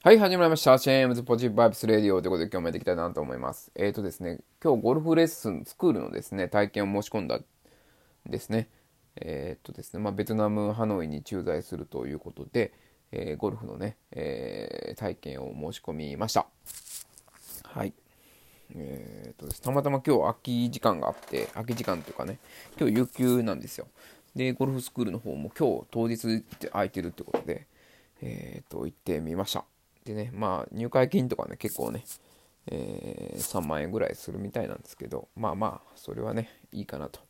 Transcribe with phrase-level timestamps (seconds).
[0.00, 0.78] はい、始まりました。
[0.78, 3.72] シェームズポジティブバイブスレディオということで今日もやっていきたいなと思います。
[3.74, 7.44] えっ、ー、とですね、今日ゴルフレッスンスクールのですね、体験を申し込んだん
[8.24, 8.68] ですね。
[9.16, 12.72] えっ、ー、とですね、まあ、ベトナム、ハノイに駐在するということで、
[13.10, 16.46] えー、ゴルフのね、え体験を申し込みました。
[17.64, 17.92] はい。
[18.76, 22.38] えーとです、たまたま今日空き時間があって、空き時間というかね、
[22.78, 23.88] 今日有給なんですよ。
[24.36, 27.66] で、ゴルフスクールの方も今日当日空いてるってことで、
[28.22, 29.64] えーと、行ってみました。
[30.08, 32.04] でね、まあ、入会金とかね、結構ね、
[32.66, 37.20] えー、3万円ぐらいするみたいなんですけど、まあまあ、それはね、いいかなと。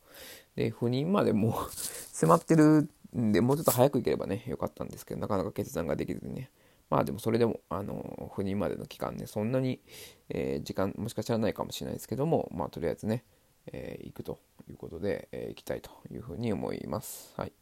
[0.54, 6.50] で、赴任までもう 迫ってるんで、もうちょっと早く行ければね、よかったんですけど、なかなか決断ができずにね。
[6.88, 9.80] まあでもそれでも、あの、赴任までの期間ね、そんなに、
[10.30, 13.24] えー、時間、もしかしたらないかもしれないですけども、まあとりあえずね、
[13.66, 14.38] えー、行くと
[14.70, 17.34] いうことで、えー、行きたいというふうに思います。
[17.36, 17.52] はい。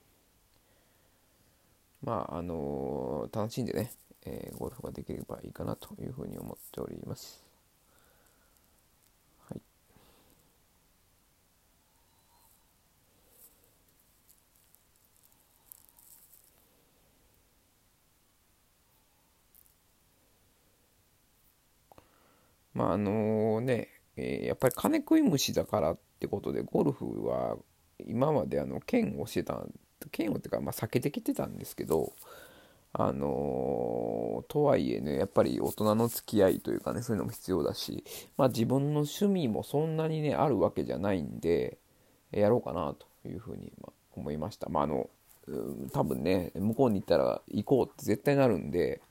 [2.02, 3.90] まあ、あの楽しんでね、
[4.26, 7.44] えー、ゴルフができればいいかなというふうに思っております。
[9.48, 9.60] はい。
[22.74, 27.56] まああのね、えー、やっぱり金食い虫だからってことでゴルフは
[28.06, 29.64] 今まであの剣をしてた
[30.12, 32.12] 剣をっていうか、まあ、避けてきてたんですけど
[32.92, 38.04] あのー、とはいえね、やっぱり大人の付き合いというかね、そういうのも必要だし、
[38.36, 41.78] まあ自分の趣味もそんなにね、あるわけじゃないんで、
[42.32, 43.72] やろうかなというふうに、
[44.14, 44.68] 思いました。
[44.70, 45.10] まああの、
[45.92, 49.02] 多分ね、向こうに行ったら行こうって絶対なるんで、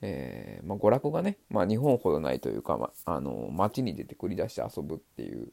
[0.00, 5.48] えー、まあ、娯楽がね、まあ、日本ほどないというか、まあの街に出て繰り出して遊ぶっていう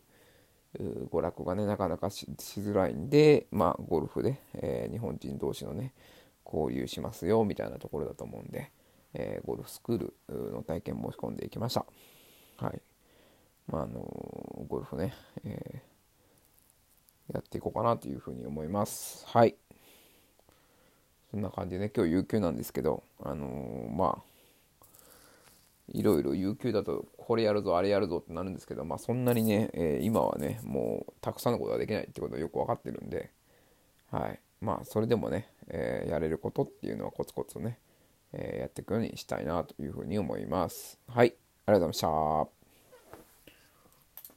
[1.11, 5.94] 娯楽がねなかなかしづらいんで、まあ、ゴルフで、えー、日本人同士のね
[6.45, 8.71] 交流しますよみたいなところだと思うんで、
[9.13, 11.85] えー、ゴルフスクールの体験申し込んでいきました。
[12.57, 12.81] はい。
[13.67, 19.25] まあ、あのー、ゴルフね、えー、やっていこうかなというふうに思います。
[19.28, 19.56] はい。
[21.31, 24.35] そんな感じでね、今日有給なんですけど、あのまあ、
[25.89, 33.31] いろいろ有給だと、これやるぞ、あれやるぞってなるんですけど、まあそんなにね、え今はね、もうたくさんのことができないってことはよくわかってるんで、
[34.12, 34.39] はい。
[34.62, 37.79] まあそれでもね、えー、やれることっていうのはコツコツね、
[38.33, 40.99] えー、やっていくようにしたいなというふうに思います。
[41.07, 42.64] はい、ありがとうございました。